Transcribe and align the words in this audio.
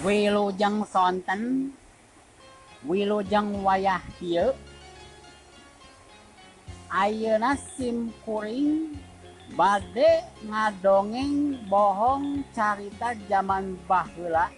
Wilujeng 0.00 0.80
sonten. 0.88 1.76
Wilujeng 2.88 3.60
wayah 3.60 4.00
kieu. 4.16 4.56
Ayeuna 6.88 7.52
simkuring 7.76 8.96
bade 9.52 10.24
ngadongeng 10.48 11.60
bohong 11.68 12.40
carita 12.56 13.12
zaman 13.28 13.76
baheula. 13.84 14.48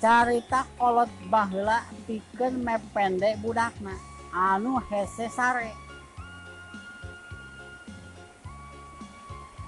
Carita 0.00 0.64
kolot 0.80 1.12
baheula 1.28 1.84
pikeun 2.08 2.64
mependek 2.64 3.36
budakna 3.44 3.92
anu 4.32 4.80
hese 4.88 5.28
sare. 5.28 5.68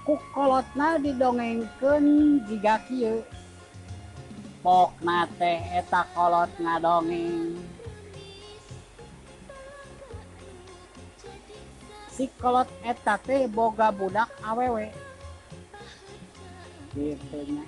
Ku 0.01 0.17
kolotna 0.33 0.97
didongengkeun 0.97 2.41
jiga 2.49 2.81
kieu. 2.89 3.21
poknate 4.63 5.53
eta 5.75 6.07
kolot 6.15 6.51
ngadongeng 6.63 7.59
sikolot 12.13 12.69
eta 12.85 13.17
teh 13.17 13.49
boga 13.49 13.89
budak 13.89 14.29
awewe. 14.45 14.93
Gitu 16.93 17.39
nya 17.49 17.65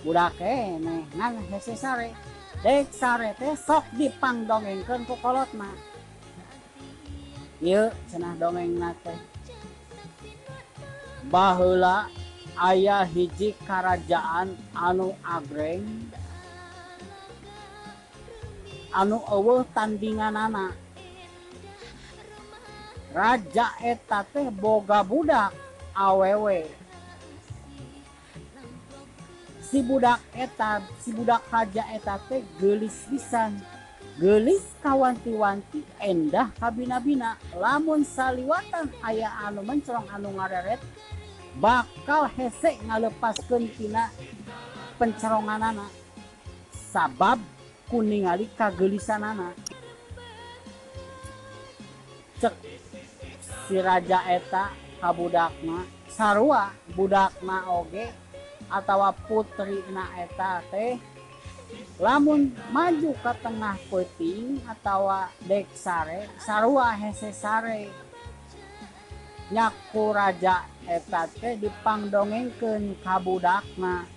budak 0.00 0.32
keneh 0.40 1.04
ngan 1.14 1.36
hese 1.52 1.76
sare. 1.76 2.10
Dek 2.64 2.88
sare 2.90 3.36
teh 3.36 3.54
sok 3.56 3.84
dipangdongengkeun 3.94 5.04
ku 5.04 5.14
kolot 5.20 5.50
mah. 5.52 5.76
Ieu 7.60 7.92
cenah 8.08 8.34
dongeng 8.40 8.80
teh 9.04 9.20
baheula 11.28 12.08
aya 12.60 13.08
hiji 13.08 13.56
karajaan 13.64 14.52
anu 14.76 15.16
agreng? 15.24 16.12
Anu 18.92 19.24
eueuh 19.24 19.64
tandinganana. 19.72 20.76
Raja 23.16 23.74
eta 23.80 24.22
teh 24.28 24.52
boga 24.52 25.00
budak 25.00 25.56
awewe. 25.96 26.68
Si 29.64 29.80
budak 29.80 30.20
eta 30.36 30.84
si 31.00 31.10
budak 31.16 31.42
raja 31.48 31.82
eta 31.96 32.20
teh 32.28 32.44
gelis 32.60 33.08
pisan. 33.08 33.56
Gelis 34.20 34.76
kawanti-wanti 34.84 35.80
endah 35.96 36.52
kabina-bina 36.60 37.40
lamun 37.56 38.04
saliwatan 38.04 38.92
aya 39.00 39.32
anu 39.48 39.64
mencorong 39.64 40.04
anu 40.12 40.36
ngareret 40.36 40.82
bakal 41.60 42.24
hese 42.40 42.80
ngalepaskeun 42.88 43.68
tina 43.76 44.08
penceronganana 44.96 45.84
sabab 46.72 47.36
kuningali 47.92 48.48
kagelisan 48.56 49.20
anak 49.20 49.52
cek 52.40 52.56
si 53.68 53.76
Raja 53.76 54.24
eta 54.32 54.72
kabudakna 55.04 55.84
sarua 56.08 56.72
budakna 56.96 57.68
oge 57.68 58.08
atawa 58.72 59.12
putri 59.12 59.84
na 59.92 60.08
eta 60.16 60.64
teh 60.72 60.96
lamun 62.00 62.56
maju 62.72 63.12
ke 63.20 63.32
tengah 63.44 63.76
puting 63.92 64.64
atawa 64.64 65.28
dek 65.44 65.68
sare 65.76 66.24
sarua 66.40 66.96
hese 66.96 67.36
sare. 67.36 68.08
Nyaku 69.50 70.14
raja 70.14 70.62
eta 70.90 71.30
teh 71.38 71.54
dipangdongengkeun 71.62 72.98
ka 72.98 73.22
budakna 73.22 74.10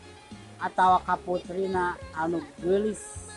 atawa 0.57 0.97
ka 1.05 1.13
putrina 1.21 1.93
anu 2.17 2.41
geulis 2.57 3.29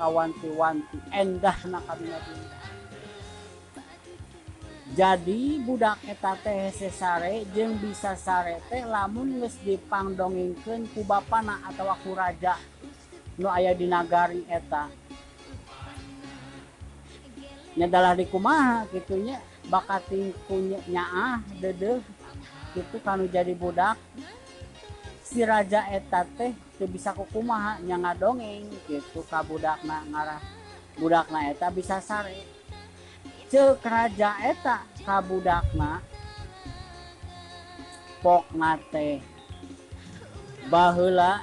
kawanti-wanti 0.00 0.96
endahna 1.12 1.76
na 1.76 1.84
kabinet 1.84 2.24
jadi 4.96 5.60
budak 5.68 6.00
eta 6.08 6.32
teh 6.40 6.56
hese 6.64 6.88
sare 6.88 7.44
jeung 7.52 7.76
bisa 7.76 8.16
sare 8.16 8.56
teh 8.72 8.88
lamun 8.88 9.44
geus 9.44 9.60
dipangdongengkeun 9.60 10.88
ku 10.96 11.04
bapana 11.04 11.60
atawa 11.68 11.92
ku 12.00 12.16
raja 12.16 12.56
nu 13.34 13.50
aya 13.50 13.74
di 13.74 13.90
nagari 13.90 14.46
eta. 14.46 14.86
Nya 17.74 17.90
dalah 17.90 18.14
di 18.14 18.22
kumaha 18.30 18.86
gitunya 18.94 19.42
bakati 19.66 20.30
punya 20.46 20.78
nyaah 20.86 21.42
dedeh 21.58 21.98
gitu 22.74 22.98
kami 23.00 23.30
jadi 23.30 23.54
budak 23.54 23.96
si 25.24 25.40
raja 25.40 25.88
eta 25.88 26.28
teh 26.36 26.52
teu 26.76 26.86
bisa 26.90 27.10
kukumaha 27.16 27.80
nya 27.82 27.96
ngadongeng 27.98 28.68
gitu. 28.86 29.24
Ka 29.26 29.40
budakna 29.40 30.04
ngarah 30.10 30.42
budakna 31.00 31.50
eta 31.50 31.72
bisa 31.72 31.98
sare. 31.98 32.44
Ceuk 33.48 33.82
raja 33.82 34.36
eta 34.44 34.84
ka 35.02 35.18
budakna 35.24 36.04
pokna 38.22 38.78
teh 38.92 39.18
baheula 40.68 41.42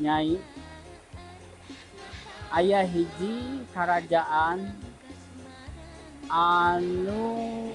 nyai. 0.00 0.36
Ayah 2.54 2.86
hiji 2.86 3.66
kerajaan 3.74 4.70
anu 6.30 7.74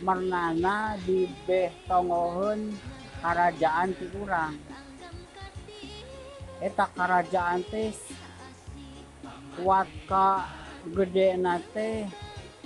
Mernana 0.00 0.96
dibehtongohun 1.04 2.72
kerajaan 3.20 3.92
ti 3.92 4.06
urang. 4.16 4.56
Eta 6.60 6.88
kerajaan 6.92 7.60
teh 7.68 7.92
kuat 9.60 9.88
ka 10.08 10.48
gede 10.96 11.36
nate 11.36 12.08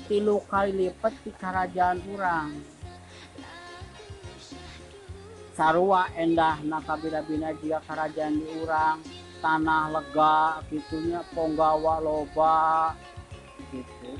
tilu 0.06 0.43
kali 0.47 0.71
lipat 0.75 1.15
di 1.27 1.31
kerajaan 1.34 1.99
urang. 2.15 2.50
Sarua 5.55 6.11
endah 6.19 6.59
nakabila-bina 6.67 7.55
jika 7.62 7.78
kerajaan 7.87 8.43
di 8.43 8.47
urang, 8.59 8.99
tanah 9.39 9.87
lega, 9.94 10.59
gitunya 10.67 11.23
ponggawa 11.31 12.03
loba, 12.03 12.91
gitu. 13.71 14.19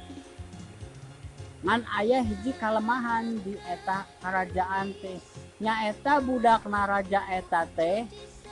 ngan 1.65 1.81
ayah 2.05 2.21
hiji 2.21 2.53
kalemahan 2.61 3.41
di 3.41 3.57
eta 3.65 4.05
kerajaan 4.21 4.93
teh. 5.01 5.17
Nya 5.65 5.89
eta 5.89 6.21
budak 6.21 6.69
raja 6.69 7.25
eta 7.33 7.65
teh 7.73 8.05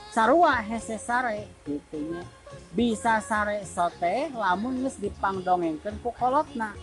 sarua 0.09 0.57
hese 0.61 0.97
sare 0.97 1.45
gitunya 1.61 2.25
bisa 2.73 3.21
sare 3.21 3.61
sote 3.65 4.33
lamun 4.33 4.81
geus 4.81 4.97
dipangdongengkeun 4.97 6.01
ku 6.01 6.09
kolotna. 6.17 6.73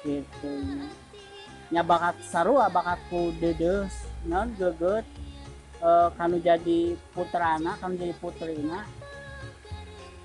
Gitu 0.00 0.52
nya. 1.68 1.82
Bakat 1.84 2.16
sarua 2.24 2.72
bakat 2.72 3.00
ku 3.12 3.36
dedes 3.36 3.92
non 4.24 4.48
geget 4.56 5.04
e, 5.76 5.90
kanu 6.16 6.40
jadi 6.40 6.96
putrana 7.12 7.76
kanu 7.76 8.00
jadi 8.00 8.16
putrina. 8.16 8.88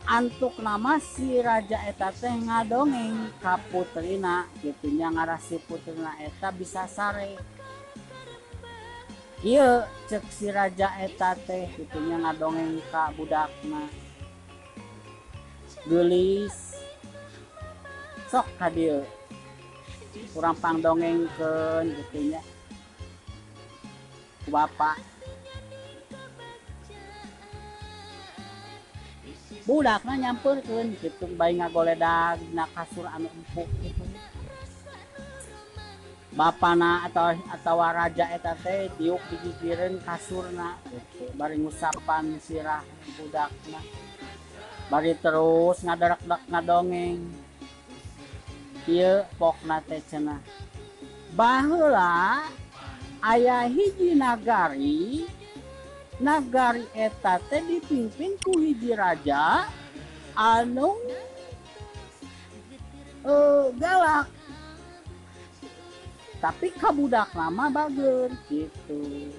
antuk 0.08 0.58
nama 0.64 0.98
si 0.98 1.38
Raja 1.42 1.78
eta 1.86 2.10
teh 2.16 2.32
ngadongeng 2.32 3.30
ka 3.44 3.60
putrina 3.70 4.48
gitunya 4.62 5.12
ngarasi 5.14 5.62
putrina 5.68 6.18
eta 6.22 6.50
bisa 6.50 6.90
sare. 6.90 7.38
Iya 9.42 9.90
cek 10.10 10.26
si 10.30 10.48
Raja 10.50 10.96
eta 11.02 11.34
teh 11.36 11.70
gitunya 11.78 12.18
ngadongeng 12.22 12.82
ka 12.90 13.14
budakna. 13.14 13.86
Gelis. 15.86 16.78
Sok 18.30 18.48
hadir. 18.62 19.04
Kurang 20.32 20.56
pangdongeng 20.58 21.28
ke 21.36 21.52
gitunya 21.90 22.42
bapak. 24.48 25.11
budakna 29.66 30.14
nyamperkeun 30.18 30.98
gitu. 31.00 31.26
Bayi 31.38 31.60
ngagoledag 31.60 32.42
dina 32.42 32.66
kasur 32.72 33.06
anu 33.08 33.28
empuk 33.30 33.70
gitu. 33.82 34.04
Bapana 36.32 37.06
atau 37.12 37.36
atau 37.36 37.84
raja 37.84 38.26
eta 38.32 38.56
teh 38.56 38.88
diuk 38.96 39.20
digigireun 39.30 40.00
kasurna 40.02 40.80
gitu. 40.88 41.28
Bari 41.36 41.60
ngusapan 41.60 42.40
sirah 42.40 42.82
budakna 43.20 43.82
bari 44.92 45.16
terus 45.16 45.80
ngadarek-dak 45.88 46.44
ngadongeng. 46.52 47.24
Ieu 48.92 49.24
pokna 49.40 49.80
teh 49.88 50.04
cenah. 50.04 50.44
Baheula 51.32 52.44
aya 53.24 53.72
hiji 53.72 54.20
nagari 54.20 55.24
nagari 56.22 56.86
eta 56.94 57.42
teh 57.50 57.66
dipimpin 57.66 58.38
ku 58.46 58.62
hiji 58.62 58.94
raja 58.94 59.66
anu 60.38 60.94
uh, 63.26 63.74
galak. 63.74 64.30
Tapi 66.42 66.74
kabudak 66.74 67.34
lama 67.38 67.70
bager 67.70 68.34
gitu. 68.50 69.30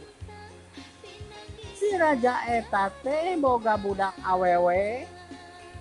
Si 1.74 1.88
raja 1.98 2.46
etate 2.46 3.34
boga 3.38 3.74
budak 3.74 4.14
awewe 4.22 5.06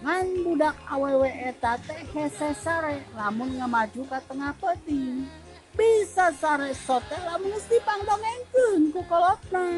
ngan 0.01 0.25
budak 0.41 0.73
awewe 0.89 1.29
eta 1.29 1.77
teh 1.77 2.01
hese 2.09 2.57
sare 2.57 3.05
lamun 3.13 3.53
ngemaju 3.53 4.01
ke 4.09 4.19
tengah 4.25 4.49
peti 4.57 5.29
bisa 5.77 6.33
sare 6.33 6.73
sote 6.73 7.13
lamun 7.21 7.53
mesti 7.53 7.77
pangdongengkeun 7.85 8.89
ku 8.89 9.01
kolotna. 9.05 9.69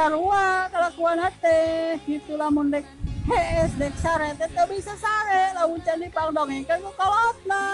Sarua 0.00 0.64
kalakuan 0.72 1.20
teh 1.44 2.00
gitu 2.08 2.32
lamun 2.40 2.72
dek 2.72 2.88
hees 3.28 3.68
dek 3.76 3.92
sare 4.00 4.32
teh 4.32 4.48
bisa 4.64 4.96
sare 4.96 5.52
lamun 5.52 5.76
can 5.84 6.00
dipangdongengkeun 6.00 6.80
ku 6.80 6.92
kolotna. 6.96 7.64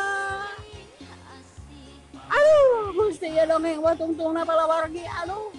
Aduh 2.26 2.90
gusti 2.98 3.30
ya 3.30 3.46
dongeng 3.46 3.78
wa 3.78 3.94
tungtungna 3.94 4.42
palawargi 4.42 5.06
aduh. 5.06 5.54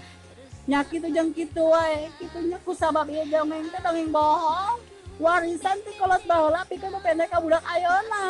Nyakit 0.67 1.07
itu 1.07 1.15
jeng 1.15 1.31
kitu 1.31 1.63
wae 1.71 2.11
kitunya 2.19 2.59
ku 2.67 2.75
sabab 2.75 3.07
ieu 3.07 3.23
dongeng 3.31 3.71
teh 3.71 3.79
dongeng 3.79 4.11
bohong. 4.11 4.83
Warisan 5.23 5.79
ti 5.87 5.95
kolot 5.95 6.19
baheula 6.27 6.67
pikeun 6.67 6.99
pendek 6.99 7.31
ka 7.31 7.39
budak 7.39 7.63
ayeuna 7.63 8.25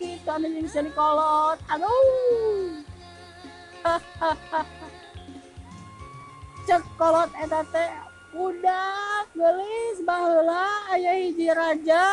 kitu 0.00 0.24
anu 0.24 0.48
jeung 0.56 0.72
seni 0.72 0.88
kolot 0.96 1.60
aduh 1.68 2.80
cek 6.68 6.84
kolot 7.00 7.32
eta 7.32 7.64
teh 7.72 7.88
budak 8.28 9.24
gelis 9.32 10.04
baheula 10.04 10.84
aya 10.92 11.16
hiji 11.16 11.48
raja. 11.48 12.04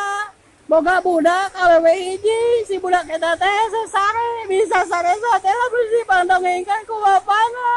Boga 0.64 0.96
budak 1.04 1.52
awewe 1.52 1.92
hiji 1.92 2.64
si 2.64 2.80
budak 2.80 3.04
eta 3.04 3.36
sesare 3.36 4.48
bisa 4.48 4.80
sare 4.88 5.12
sate 5.12 5.52
lah 5.52 5.68
si 5.92 6.00
pandongengkan 6.08 6.80
ku 6.88 6.96
bapana 7.04 7.68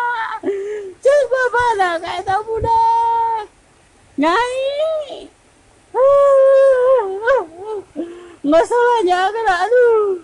cek 1.04 1.22
bapana 1.28 2.00
ka 2.00 2.10
eta 2.24 2.36
budak. 2.48 3.44
Nyai 4.16 5.28
nggak 8.40 8.64
salahnya 8.72 9.20
kan 9.36 9.48
aduh. 9.68 10.24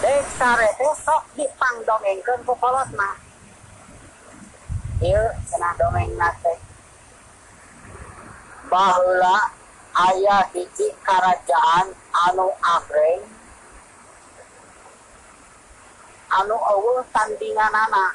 Dek 0.00 0.24
sare 0.40 0.68
teh 0.80 0.92
sok 0.96 1.28
dipangdongengkeun 1.36 2.40
ku 2.48 2.56
kolotna 2.56 3.31
Ieu 5.02 5.26
cenah 5.50 5.74
dongengna 5.74 6.30
teh 6.46 6.58
baheula 8.70 9.50
aya 9.98 10.46
hiji 10.54 10.94
karajaan 11.02 11.90
anu 12.30 12.46
agreng 12.62 13.26
anu 16.38 16.54
eueuh 16.54 17.02
tandinganana 17.10 18.14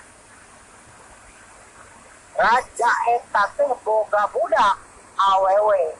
raja 2.40 2.92
eta 3.20 3.44
teh 3.60 3.68
boga 3.84 4.24
budak 4.32 4.80
awewe. 5.20 5.92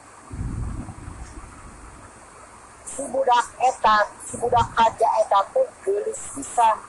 Si 2.88 3.04
budak 3.12 3.46
eta 3.60 4.08
si 4.24 4.40
budak 4.40 4.72
raja 4.72 5.08
eta 5.20 5.40
teh 5.52 5.68
gelis 5.84 6.32
pisan 6.32 6.80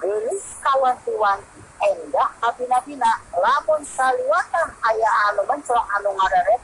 gelis 0.00 0.44
kawanti-wanti 0.64 1.60
endah 1.90 2.30
abina 2.42 2.80
bina 2.86 3.10
lamun 3.36 3.82
saliwatan 3.84 4.68
aya 4.88 5.10
anu 5.28 5.42
mencolok 5.48 5.86
anu 5.96 6.10
ngadaret 6.16 6.62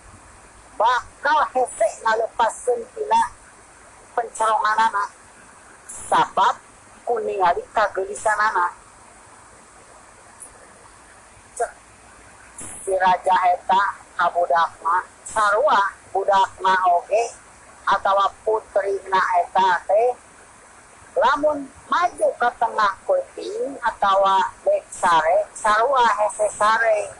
bakal 0.80 1.40
hese 1.52 1.88
ngalepaskeun 2.00 2.80
tina 2.96 3.20
pencolonganana 4.16 5.04
sabab 5.88 6.56
kuningali 7.04 7.62
kagelisanana. 7.74 8.72
Si 12.84 12.92
raja 12.96 13.36
eta 13.52 13.82
kabudakna 14.16 15.04
sarua 15.24 15.80
budakna 16.12 16.74
oge 16.96 17.22
atawa 17.86 18.32
putrina 18.44 19.20
eta 19.44 19.68
teh 19.84 20.29
lamun 21.20 21.68
maju 21.92 22.28
ke 22.40 22.48
tengah 22.56 22.92
kuting 23.04 23.76
atau 23.84 24.24
dek 24.64 24.84
sare. 24.88 25.44
Sarua 25.52 26.08
hese 26.16 26.48
sare. 26.56 27.12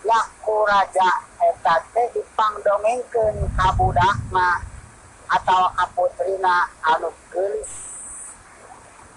Yaku 0.00 0.64
raja 0.64 1.10
eta 1.36 1.76
teh 1.92 2.08
dipangdongengkeun 2.16 3.36
ka 3.58 3.68
budak 3.76 4.16
mah 4.32 4.64
atau 5.28 5.68
ka 5.74 5.84
putrina 5.92 6.70
anu 6.86 7.10
geulis 7.34 7.72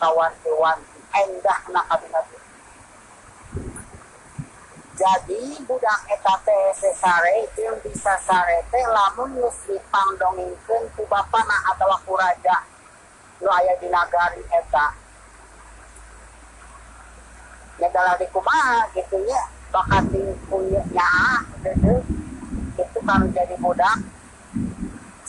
kawanti-wanti 0.02 1.00
endahna 1.14 1.86
kabinat 1.86 2.26
jadi 4.98 5.44
budak 5.70 6.00
eta 6.10 6.36
teh 6.42 6.60
hese 6.74 6.90
sare 6.98 7.46
jeung 7.54 7.78
bisa 7.86 8.18
sare 8.26 8.66
teh 8.74 8.84
lamun 8.90 9.38
geus 9.38 9.70
dipangdongengkeun 9.70 10.84
ku 10.98 11.06
bapana 11.06 11.70
atawa 11.70 12.02
ku 12.02 12.18
raja 12.18 12.66
nu 13.40 13.50
aya 13.50 13.74
di 13.80 13.88
nagari 13.88 14.44
eta 14.52 14.86
nyadala 17.80 18.20
di 18.20 18.28
kumaha 18.32 18.88
gitu 18.96 19.18
ya. 19.24 19.44
Bakat 19.70 20.10
punya 20.50 20.82
gitu. 21.62 21.94
Itu 22.74 23.00
kan 23.06 23.22
jadi 23.30 23.54
budak 23.62 24.02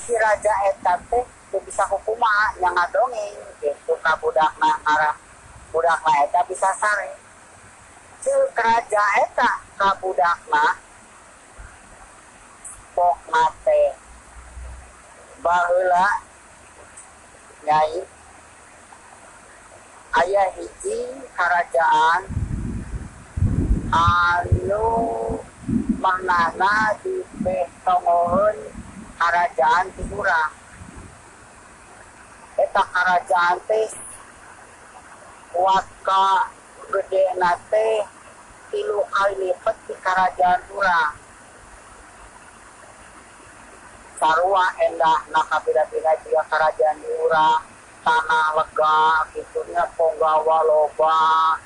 si 0.00 0.16
raja 0.16 0.54
eta 0.72 0.96
teh 1.12 1.24
bisa 1.60 1.84
hukuma 1.86 2.56
yang 2.56 2.72
ngadongeng 2.72 3.36
gitu 3.60 3.92
ka 4.00 4.16
budak 4.16 4.48
na 4.56 4.74
arah 4.86 5.14
budak 5.70 6.00
na 6.02 6.12
eta 6.24 6.40
bisa 6.48 6.72
sare 6.80 7.14
cek 8.24 8.54
raja 8.56 9.04
eta 9.28 9.50
ka 9.76 9.92
budak 10.00 10.40
na 10.48 10.78
pok 12.96 13.18
mate 13.28 13.82
baheula 15.44 16.29
nyai 17.60 18.00
ayah 20.16 20.48
hiji 20.56 20.98
kerajaan 21.36 22.22
anu 23.92 24.88
manana 26.00 26.96
di 27.04 27.20
betongohun 27.44 28.56
kerajaan 29.20 29.92
di 29.92 30.02
urang 30.16 30.52
eta 32.56 32.82
kerajaan 32.96 33.56
teh 33.68 33.92
waka 35.52 36.48
gede 36.88 37.24
nate 37.36 38.08
tilu 38.72 39.04
kali 39.12 39.52
lipat 39.52 39.76
di 39.84 39.94
kerajaan 40.00 40.60
urang 40.72 41.19
sarua 44.20 44.68
endah 44.84 45.24
nakabila-bila 45.32 46.12
juga 46.20 46.44
kerajaan 46.52 47.00
di 47.00 47.08
urang 47.24 47.64
tanah 48.04 48.52
lega 48.52 49.00
gitunya 49.32 49.84
ponggawa 49.96 50.60
loba. 50.68 51.56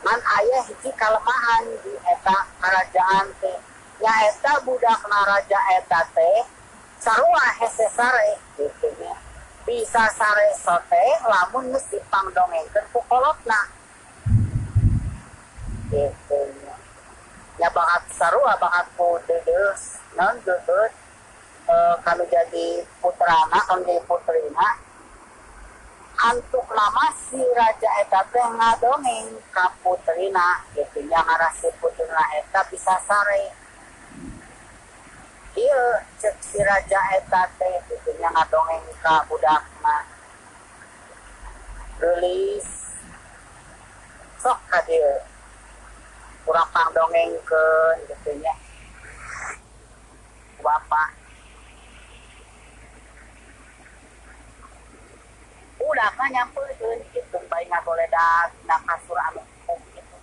Man 0.00 0.20
ayah 0.40 0.62
hiji 0.64 0.90
kalemahan 0.96 1.68
di 1.84 1.92
eta 1.92 2.36
kerajaan 2.56 3.26
teh. 3.44 3.60
Ya 4.00 4.12
eta 4.32 4.64
budak 4.64 5.04
raja 5.04 5.60
eta 5.76 6.08
teh 6.16 6.40
sarua 6.96 7.44
hese 7.60 7.84
sare 7.92 8.40
gitu 8.56 8.88
ya. 8.96 9.12
Bisa 9.68 10.08
sare 10.16 10.56
sote 10.56 11.04
lamun 11.28 11.68
geus 11.68 11.84
dipangdongengkeun 11.92 12.84
ku 12.96 13.00
kolotna. 13.12 13.60
Gitu 15.92 16.25
ya 17.56 17.68
bakat 17.72 18.02
sarua 18.12 18.52
bakat 18.60 18.86
ku 18.96 19.16
deus 19.24 20.00
non 20.16 20.36
geus 20.44 20.92
e, 21.66 21.74
kami 22.04 22.24
jadi 22.28 22.84
putrana 23.00 23.58
kami 23.68 23.82
jadi 23.88 24.04
putrina 24.04 24.68
antuk 26.16 26.64
lama 26.72 27.12
si 27.12 27.36
raja 27.36 27.90
eta 28.00 28.24
teh 28.32 28.48
ngadongeng 28.56 29.36
ka 29.52 29.68
putrina 29.84 30.64
gitu 30.72 31.04
nya 31.04 31.20
ngarah 31.20 31.52
si 31.52 31.68
putrina 31.76 32.24
eta 32.40 32.64
bisa 32.72 32.96
sare. 33.04 33.52
Iya 35.52 35.84
cek 36.16 36.36
si 36.40 36.58
raja 36.64 37.00
eta 37.20 37.42
teh 37.60 37.76
gitu 37.92 38.16
nya 38.16 38.32
ngadongeng 38.32 38.88
ka 39.04 39.28
budakna 39.28 40.08
rilis 42.00 42.68
sok 44.40 44.60
ka 44.72 44.80
dieu 44.88 45.20
kurang 46.56 46.72
pangdongengkeun 46.72 47.96
gitu 48.08 48.32
nya 48.40 48.56
bapak. 50.64 51.12
Udah 55.84 56.08
kan 56.16 56.32
nyampe 56.32 56.64
gitu 57.12 57.36
bayi 57.52 57.68
nggak 57.68 57.84
boleh 57.84 58.08
dah 58.08 58.48
nak 58.64 58.80
kasur 58.88 59.20
anu. 59.28 59.44
Gitu 59.68 60.16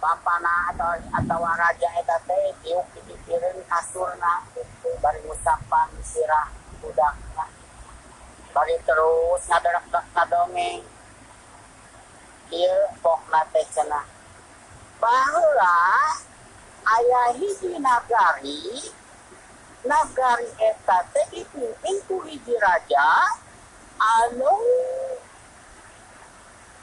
bampana 0.00 0.72
atau 0.72 0.96
atau 1.12 1.44
raja 1.44 1.88
eta 2.00 2.16
teh 2.24 2.56
tiuk 2.64 2.88
dipikirin 2.96 3.60
kasurna 3.68 4.40
gitu 4.56 4.88
bari 5.04 5.20
ngusapan 5.28 5.92
sirah 6.00 6.48
budakna 6.80 7.44
bari 8.56 8.72
terus 8.88 9.44
ngaderak 9.52 9.84
ngadongeng 10.16 10.80
ieu 12.52 12.80
pokna 13.02 13.40
teh 13.52 13.66
cenah 13.74 14.06
baheula 15.00 15.76
aya 16.84 17.22
hiji 17.38 17.78
nagari 17.78 18.92
nagari 19.84 20.50
eta 20.58 20.98
dipimpin 21.30 21.96
ku 22.08 22.20
hiji 22.26 22.54
raja 22.58 23.08
anu 23.98 24.54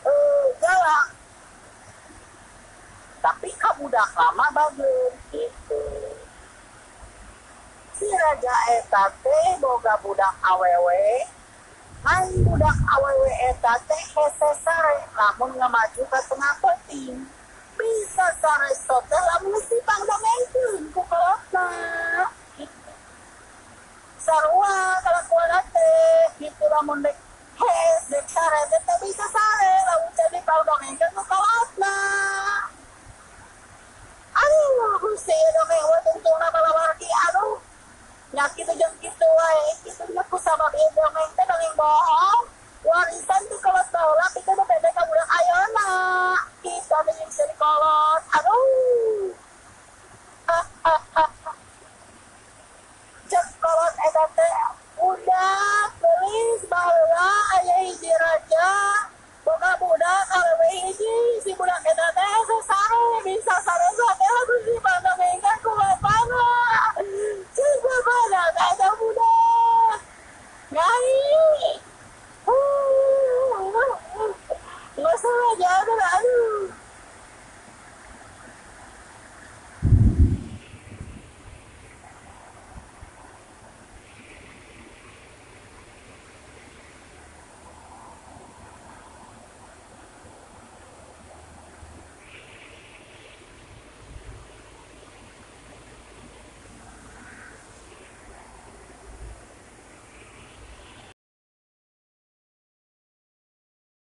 eh, 0.06 0.46
galak. 0.62 1.08
Tapi 3.26 3.50
kabudak 3.58 4.10
lama 4.14 4.48
bagus 4.54 5.14
gitu. 5.34 5.82
Si 7.98 8.06
raja 8.06 8.56
eta 8.78 9.10
teh 9.24 9.58
boga 9.58 9.98
budak 10.04 10.36
awewe 10.46 11.26
Hai 12.06 12.30
budak 12.46 12.78
awewe 12.86 13.32
eta 13.50 13.82
teh 13.90 14.04
hese 14.14 14.50
kamu 15.16 15.56
mengajukan 15.56 16.24
pengapetin 16.28 17.24
bisa 17.80 18.26
ke 18.44 18.48
Aristotel 18.48 19.24
si 19.64 19.80
pangdam 19.88 20.20
engkin 20.20 20.92
ku 20.92 21.02
kelota. 21.08 21.72
sarua 24.20 24.68
ah, 24.68 24.98
kalau 25.06 25.24
kualate 25.30 25.94
gitu 26.42 26.66
lamun 26.68 27.00
dek 27.00 27.16
hes 27.56 28.02
dek 28.12 28.26
sare 28.28 28.62
dek 28.68 28.84
bisa 29.00 29.26
sare. 29.32 29.74
Lamun 29.88 30.12
jadi 30.20 30.40
pangdam 30.44 30.80
engkin 30.84 31.10
ku 31.16 31.24
kelapa 31.24 31.96
ayo 34.36 35.16
sih 35.16 35.44
dong 35.56 35.72
yang 35.72 35.88
waktu 35.96 36.12
itu 36.20 36.32
nama 36.36 36.60